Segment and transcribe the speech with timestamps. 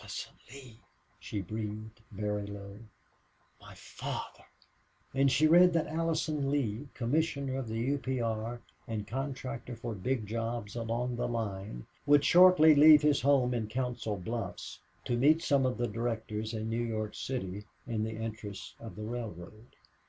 [0.00, 0.80] "Allison Lee!"
[1.20, 2.78] she breathed, very low.
[3.60, 4.44] "MY FATHER!"
[5.14, 7.98] And she read that Allison Lee, commissioner of the U.
[7.98, 8.20] P.
[8.20, 8.60] R.
[8.88, 14.16] and contractor for big jobs along the line, would shortly leave his home in Council
[14.16, 18.96] Bluffs, to meet some of the directors in New York City in the interests of
[18.96, 19.76] the railroad.